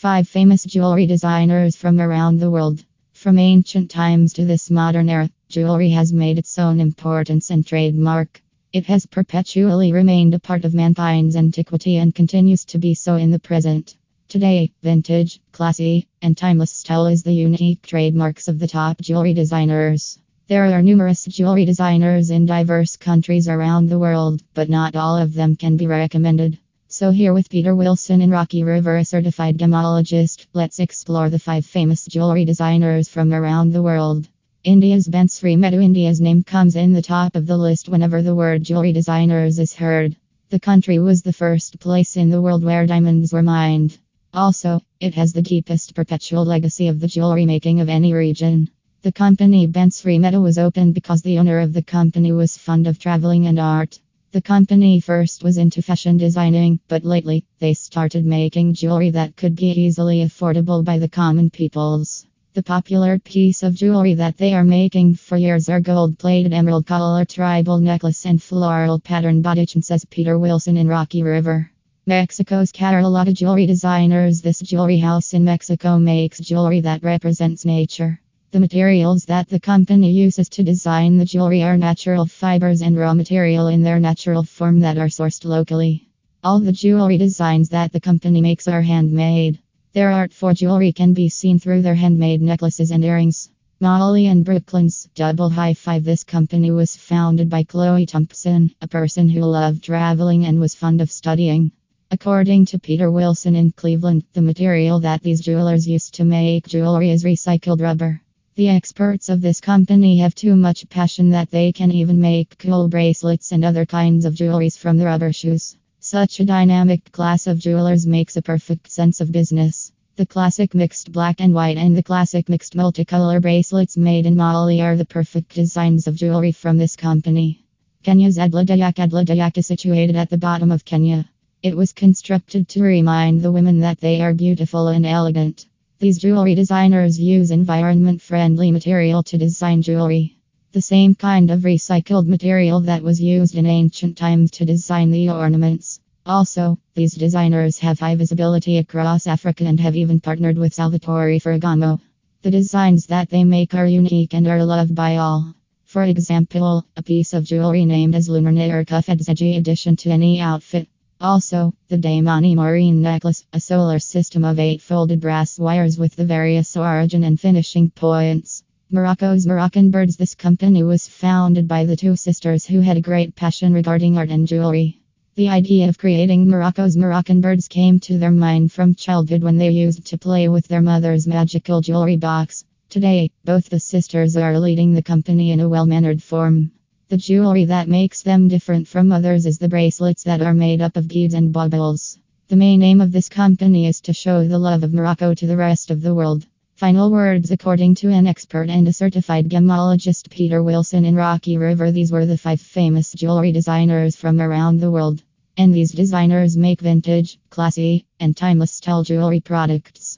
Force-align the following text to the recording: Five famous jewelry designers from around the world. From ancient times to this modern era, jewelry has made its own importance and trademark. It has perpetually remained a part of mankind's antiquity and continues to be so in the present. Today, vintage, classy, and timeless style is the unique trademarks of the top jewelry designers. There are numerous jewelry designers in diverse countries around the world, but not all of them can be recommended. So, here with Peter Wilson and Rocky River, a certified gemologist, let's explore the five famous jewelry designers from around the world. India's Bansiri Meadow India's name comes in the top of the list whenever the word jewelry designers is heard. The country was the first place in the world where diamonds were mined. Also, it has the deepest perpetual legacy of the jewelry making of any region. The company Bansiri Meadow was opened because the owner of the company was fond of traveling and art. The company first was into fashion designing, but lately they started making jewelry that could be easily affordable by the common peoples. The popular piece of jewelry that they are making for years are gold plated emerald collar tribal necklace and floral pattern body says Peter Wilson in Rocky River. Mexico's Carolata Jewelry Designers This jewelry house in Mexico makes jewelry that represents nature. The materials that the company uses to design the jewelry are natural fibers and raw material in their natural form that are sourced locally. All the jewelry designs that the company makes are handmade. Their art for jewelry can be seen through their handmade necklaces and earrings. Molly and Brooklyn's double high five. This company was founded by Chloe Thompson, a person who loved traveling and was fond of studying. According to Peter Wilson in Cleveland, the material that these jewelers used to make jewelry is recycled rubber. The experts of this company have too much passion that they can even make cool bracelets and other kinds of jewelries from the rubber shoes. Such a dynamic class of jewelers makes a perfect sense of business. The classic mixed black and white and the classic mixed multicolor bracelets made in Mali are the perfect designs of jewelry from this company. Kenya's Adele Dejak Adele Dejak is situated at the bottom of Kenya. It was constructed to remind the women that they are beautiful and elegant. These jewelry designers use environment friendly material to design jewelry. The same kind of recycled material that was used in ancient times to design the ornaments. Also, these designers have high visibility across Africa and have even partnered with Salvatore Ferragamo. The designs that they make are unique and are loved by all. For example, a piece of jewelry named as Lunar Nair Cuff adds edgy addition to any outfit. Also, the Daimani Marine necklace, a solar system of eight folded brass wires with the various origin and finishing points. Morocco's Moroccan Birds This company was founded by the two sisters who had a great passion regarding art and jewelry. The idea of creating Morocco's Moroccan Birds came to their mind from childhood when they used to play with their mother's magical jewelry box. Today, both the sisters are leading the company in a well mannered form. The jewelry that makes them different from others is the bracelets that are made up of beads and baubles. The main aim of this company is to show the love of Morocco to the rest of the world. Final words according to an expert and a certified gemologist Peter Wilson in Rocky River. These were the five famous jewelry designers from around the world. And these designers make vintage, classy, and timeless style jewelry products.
Five 0.00 0.28
famous 0.28 0.62
jewelry 0.62 1.06
designers 1.06 1.74
from 1.74 2.00
around 2.00 2.38
the 2.38 2.52
world. 2.52 2.84
From 3.14 3.36
ancient 3.36 3.90
times 3.90 4.32
to 4.34 4.44
this 4.44 4.70
modern 4.70 5.08
era, 5.08 5.28
jewelry 5.48 5.90
has 5.90 6.12
made 6.12 6.38
its 6.38 6.56
own 6.56 6.78
importance 6.78 7.50
and 7.50 7.66
trademark. 7.66 8.40
It 8.72 8.86
has 8.86 9.06
perpetually 9.06 9.90
remained 9.92 10.34
a 10.34 10.38
part 10.38 10.64
of 10.64 10.72
mankind's 10.72 11.34
antiquity 11.34 11.96
and 11.96 12.14
continues 12.14 12.64
to 12.66 12.78
be 12.78 12.94
so 12.94 13.16
in 13.16 13.32
the 13.32 13.40
present. 13.40 13.96
Today, 14.28 14.70
vintage, 14.84 15.40
classy, 15.50 16.06
and 16.22 16.36
timeless 16.36 16.70
style 16.70 17.06
is 17.06 17.24
the 17.24 17.34
unique 17.34 17.82
trademarks 17.82 18.46
of 18.46 18.60
the 18.60 18.68
top 18.68 19.00
jewelry 19.00 19.34
designers. 19.34 20.16
There 20.46 20.72
are 20.72 20.80
numerous 20.80 21.24
jewelry 21.24 21.64
designers 21.64 22.30
in 22.30 22.46
diverse 22.46 22.96
countries 22.96 23.48
around 23.48 23.88
the 23.88 23.98
world, 23.98 24.44
but 24.54 24.68
not 24.68 24.94
all 24.94 25.16
of 25.16 25.34
them 25.34 25.56
can 25.56 25.76
be 25.76 25.88
recommended. 25.88 26.56
So, 26.90 27.10
here 27.10 27.34
with 27.34 27.50
Peter 27.50 27.76
Wilson 27.76 28.22
and 28.22 28.32
Rocky 28.32 28.64
River, 28.64 28.96
a 28.96 29.04
certified 29.04 29.58
gemologist, 29.58 30.46
let's 30.54 30.78
explore 30.78 31.28
the 31.28 31.38
five 31.38 31.66
famous 31.66 32.06
jewelry 32.06 32.46
designers 32.46 33.10
from 33.10 33.34
around 33.34 33.72
the 33.74 33.82
world. 33.82 34.26
India's 34.64 35.06
Bansiri 35.06 35.58
Meadow 35.58 35.80
India's 35.80 36.18
name 36.18 36.42
comes 36.42 36.76
in 36.76 36.94
the 36.94 37.02
top 37.02 37.36
of 37.36 37.46
the 37.46 37.58
list 37.58 37.90
whenever 37.90 38.22
the 38.22 38.34
word 38.34 38.62
jewelry 38.64 38.94
designers 38.94 39.58
is 39.58 39.74
heard. 39.74 40.16
The 40.48 40.58
country 40.58 40.98
was 40.98 41.20
the 41.20 41.32
first 41.34 41.78
place 41.78 42.16
in 42.16 42.30
the 42.30 42.40
world 42.40 42.64
where 42.64 42.86
diamonds 42.86 43.34
were 43.34 43.42
mined. 43.42 43.98
Also, 44.32 44.80
it 44.98 45.12
has 45.12 45.34
the 45.34 45.42
deepest 45.42 45.94
perpetual 45.94 46.46
legacy 46.46 46.88
of 46.88 47.00
the 47.00 47.06
jewelry 47.06 47.44
making 47.44 47.80
of 47.80 47.90
any 47.90 48.14
region. 48.14 48.70
The 49.02 49.12
company 49.12 49.68
Bansiri 49.68 50.18
Meadow 50.18 50.40
was 50.40 50.56
opened 50.56 50.94
because 50.94 51.20
the 51.20 51.38
owner 51.38 51.58
of 51.58 51.74
the 51.74 51.82
company 51.82 52.32
was 52.32 52.56
fond 52.56 52.86
of 52.86 52.98
traveling 52.98 53.46
and 53.46 53.60
art. 53.60 54.00
The 54.30 54.42
company 54.42 55.00
first 55.00 55.42
was 55.42 55.56
into 55.56 55.80
fashion 55.80 56.18
designing, 56.18 56.80
but 56.86 57.02
lately 57.02 57.46
they 57.60 57.72
started 57.72 58.26
making 58.26 58.74
jewelry 58.74 59.08
that 59.10 59.36
could 59.36 59.56
be 59.56 59.70
easily 59.70 60.22
affordable 60.22 60.84
by 60.84 60.98
the 60.98 61.08
common 61.08 61.48
peoples. 61.48 62.26
The 62.52 62.62
popular 62.62 63.18
piece 63.18 63.62
of 63.62 63.74
jewelry 63.74 64.12
that 64.14 64.36
they 64.36 64.52
are 64.52 64.64
making 64.64 65.14
for 65.14 65.38
years 65.38 65.70
are 65.70 65.80
gold 65.80 66.18
plated 66.18 66.52
emerald 66.52 66.84
collar 66.84 67.24
tribal 67.24 67.78
necklace 67.78 68.26
and 68.26 68.42
floral 68.42 68.98
pattern 68.98 69.40
body 69.40 69.64
says 69.80 70.04
Peter 70.04 70.38
Wilson 70.38 70.76
in 70.76 70.88
Rocky 70.88 71.22
River. 71.22 71.70
Mexico's 72.06 72.70
Carolata 72.70 73.32
Jewelry 73.32 73.64
Designers 73.64 74.42
This 74.42 74.60
jewelry 74.60 74.98
house 74.98 75.32
in 75.32 75.42
Mexico 75.42 75.98
makes 75.98 76.38
jewelry 76.38 76.80
that 76.82 77.02
represents 77.02 77.64
nature. 77.64 78.20
The 78.50 78.60
materials 78.60 79.26
that 79.26 79.50
the 79.50 79.60
company 79.60 80.10
uses 80.10 80.48
to 80.48 80.62
design 80.62 81.18
the 81.18 81.26
jewelry 81.26 81.62
are 81.62 81.76
natural 81.76 82.24
fibers 82.24 82.80
and 82.80 82.96
raw 82.96 83.12
material 83.12 83.66
in 83.66 83.82
their 83.82 84.00
natural 84.00 84.42
form 84.42 84.80
that 84.80 84.96
are 84.96 85.08
sourced 85.08 85.44
locally. 85.44 86.08
All 86.42 86.58
the 86.58 86.72
jewelry 86.72 87.18
designs 87.18 87.68
that 87.68 87.92
the 87.92 88.00
company 88.00 88.40
makes 88.40 88.66
are 88.66 88.80
handmade. 88.80 89.58
Their 89.92 90.10
art 90.10 90.32
for 90.32 90.54
jewelry 90.54 90.92
can 90.94 91.12
be 91.12 91.28
seen 91.28 91.58
through 91.58 91.82
their 91.82 91.94
handmade 91.94 92.40
necklaces 92.40 92.90
and 92.90 93.04
earrings. 93.04 93.50
Molly 93.80 94.28
and 94.28 94.46
Brooklyn's 94.46 95.06
double 95.14 95.50
high 95.50 95.74
five. 95.74 96.04
This 96.04 96.24
company 96.24 96.70
was 96.70 96.96
founded 96.96 97.50
by 97.50 97.64
Chloe 97.64 98.06
Thompson, 98.06 98.74
a 98.80 98.88
person 98.88 99.28
who 99.28 99.42
loved 99.42 99.84
traveling 99.84 100.46
and 100.46 100.58
was 100.58 100.74
fond 100.74 101.02
of 101.02 101.10
studying. 101.10 101.70
According 102.10 102.64
to 102.66 102.78
Peter 102.78 103.10
Wilson 103.10 103.54
in 103.54 103.72
Cleveland, 103.72 104.24
the 104.32 104.40
material 104.40 105.00
that 105.00 105.22
these 105.22 105.42
jewelers 105.42 105.86
used 105.86 106.14
to 106.14 106.24
make 106.24 106.66
jewelry 106.66 107.10
is 107.10 107.24
recycled 107.24 107.82
rubber. 107.82 108.22
The 108.58 108.70
experts 108.70 109.28
of 109.28 109.40
this 109.40 109.60
company 109.60 110.18
have 110.18 110.34
too 110.34 110.56
much 110.56 110.88
passion 110.88 111.30
that 111.30 111.48
they 111.48 111.70
can 111.70 111.92
even 111.92 112.20
make 112.20 112.58
cool 112.58 112.88
bracelets 112.88 113.52
and 113.52 113.64
other 113.64 113.86
kinds 113.86 114.24
of 114.24 114.34
jewelries 114.34 114.76
from 114.76 114.98
the 114.98 115.04
rubber 115.04 115.32
shoes. 115.32 115.76
Such 116.00 116.40
a 116.40 116.44
dynamic 116.44 117.12
class 117.12 117.46
of 117.46 117.60
jewelers 117.60 118.04
makes 118.04 118.36
a 118.36 118.42
perfect 118.42 118.90
sense 118.90 119.20
of 119.20 119.30
business. 119.30 119.92
The 120.16 120.26
classic 120.26 120.74
mixed 120.74 121.12
black 121.12 121.40
and 121.40 121.54
white 121.54 121.76
and 121.76 121.96
the 121.96 122.02
classic 122.02 122.48
mixed 122.48 122.74
multicolor 122.74 123.40
bracelets 123.40 123.96
made 123.96 124.26
in 124.26 124.34
Mali 124.34 124.80
are 124.80 124.96
the 124.96 125.04
perfect 125.04 125.54
designs 125.54 126.08
of 126.08 126.16
jewelry 126.16 126.50
from 126.50 126.78
this 126.78 126.96
company. 126.96 127.64
Kenya's 128.02 128.38
Adele 128.38 128.64
Dejak 128.64 128.98
Adele 128.98 129.24
Dejak 129.24 129.56
is 129.56 129.68
situated 129.68 130.16
at 130.16 130.30
the 130.30 130.36
bottom 130.36 130.72
of 130.72 130.84
Kenya. 130.84 131.30
It 131.62 131.76
was 131.76 131.92
constructed 131.92 132.68
to 132.70 132.82
remind 132.82 133.40
the 133.40 133.52
women 133.52 133.78
that 133.82 134.00
they 134.00 134.20
are 134.20 134.34
beautiful 134.34 134.88
and 134.88 135.06
elegant. 135.06 135.66
These 136.00 136.18
jewelry 136.18 136.54
designers 136.54 137.18
use 137.18 137.50
environment 137.50 138.22
friendly 138.22 138.70
material 138.70 139.24
to 139.24 139.36
design 139.36 139.82
jewelry. 139.82 140.36
The 140.70 140.80
same 140.80 141.16
kind 141.16 141.50
of 141.50 141.62
recycled 141.62 142.28
material 142.28 142.78
that 142.82 143.02
was 143.02 143.20
used 143.20 143.56
in 143.56 143.66
ancient 143.66 144.16
times 144.16 144.52
to 144.52 144.64
design 144.64 145.10
the 145.10 145.30
ornaments. 145.30 145.98
Also, 146.24 146.78
these 146.94 147.14
designers 147.14 147.78
have 147.80 147.98
high 147.98 148.14
visibility 148.14 148.78
across 148.78 149.26
Africa 149.26 149.64
and 149.64 149.80
have 149.80 149.96
even 149.96 150.20
partnered 150.20 150.56
with 150.56 150.72
Salvatore 150.72 151.40
Ferragamo. 151.40 151.98
The 152.42 152.52
designs 152.52 153.06
that 153.06 153.28
they 153.28 153.42
make 153.42 153.74
are 153.74 153.86
unique 153.86 154.34
and 154.34 154.46
are 154.46 154.64
loved 154.64 154.94
by 154.94 155.16
all. 155.16 155.52
For 155.82 156.04
example, 156.04 156.86
a 156.96 157.02
piece 157.02 157.34
of 157.34 157.42
jewelry 157.42 157.84
named 157.84 158.14
as 158.14 158.28
Lunar 158.28 158.52
Nair 158.52 158.84
Cuff 158.84 159.08
adds 159.08 159.28
edgy 159.28 159.56
addition 159.56 159.96
to 159.96 160.10
any 160.10 160.38
outfit. 160.38 160.86
Also, 161.20 161.74
the 161.88 161.98
Daimani 161.98 162.54
Marine 162.54 163.02
necklace, 163.02 163.44
a 163.52 163.58
solar 163.58 163.98
system 163.98 164.44
of 164.44 164.60
eight 164.60 164.80
folded 164.80 165.20
brass 165.20 165.58
wires 165.58 165.98
with 165.98 166.14
the 166.14 166.24
various 166.24 166.76
origin 166.76 167.24
and 167.24 167.40
finishing 167.40 167.90
points. 167.90 168.62
Morocco's 168.92 169.44
Moroccan 169.44 169.90
Birds 169.90 170.16
This 170.16 170.36
company 170.36 170.84
was 170.84 171.08
founded 171.08 171.66
by 171.66 171.84
the 171.84 171.96
two 171.96 172.14
sisters 172.14 172.64
who 172.64 172.82
had 172.82 172.96
a 172.96 173.00
great 173.00 173.34
passion 173.34 173.72
regarding 173.72 174.16
art 174.16 174.30
and 174.30 174.46
jewelry. 174.46 175.00
The 175.34 175.48
idea 175.48 175.88
of 175.88 175.98
creating 175.98 176.48
Morocco's 176.48 176.96
Moroccan 176.96 177.40
Birds 177.40 177.66
came 177.66 177.98
to 178.00 178.16
their 178.16 178.30
mind 178.30 178.70
from 178.70 178.94
childhood 178.94 179.42
when 179.42 179.58
they 179.58 179.70
used 179.70 180.06
to 180.06 180.18
play 180.18 180.48
with 180.48 180.68
their 180.68 180.82
mother's 180.82 181.26
magical 181.26 181.80
jewelry 181.80 182.16
box. 182.16 182.64
Today, 182.90 183.32
both 183.44 183.68
the 183.68 183.80
sisters 183.80 184.36
are 184.36 184.60
leading 184.60 184.92
the 184.92 185.02
company 185.02 185.50
in 185.50 185.58
a 185.58 185.68
well 185.68 185.84
mannered 185.84 186.22
form. 186.22 186.70
The 187.10 187.16
jewelry 187.16 187.64
that 187.64 187.88
makes 187.88 188.20
them 188.20 188.48
different 188.48 188.86
from 188.86 189.12
others 189.12 189.46
is 189.46 189.56
the 189.56 189.70
bracelets 189.70 190.24
that 190.24 190.42
are 190.42 190.52
made 190.52 190.82
up 190.82 190.94
of 190.94 191.08
beads 191.08 191.32
and 191.32 191.50
baubles. 191.50 192.18
The 192.48 192.56
main 192.56 192.82
aim 192.82 193.00
of 193.00 193.12
this 193.12 193.30
company 193.30 193.86
is 193.86 194.02
to 194.02 194.12
show 194.12 194.46
the 194.46 194.58
love 194.58 194.82
of 194.82 194.92
Morocco 194.92 195.32
to 195.32 195.46
the 195.46 195.56
rest 195.56 195.90
of 195.90 196.02
the 196.02 196.14
world. 196.14 196.44
Final 196.76 197.10
words 197.10 197.50
according 197.50 197.94
to 197.94 198.10
an 198.10 198.26
expert 198.26 198.68
and 198.68 198.86
a 198.86 198.92
certified 198.92 199.48
gemologist 199.48 200.28
Peter 200.28 200.62
Wilson 200.62 201.06
in 201.06 201.16
Rocky 201.16 201.56
River. 201.56 201.90
These 201.90 202.12
were 202.12 202.26
the 202.26 202.36
five 202.36 202.60
famous 202.60 203.12
jewelry 203.12 203.52
designers 203.52 204.14
from 204.14 204.38
around 204.38 204.78
the 204.78 204.90
world. 204.90 205.22
And 205.56 205.74
these 205.74 205.92
designers 205.92 206.58
make 206.58 206.82
vintage, 206.82 207.38
classy, 207.48 208.04
and 208.20 208.36
timeless 208.36 208.72
style 208.72 209.02
jewelry 209.02 209.40
products. 209.40 210.16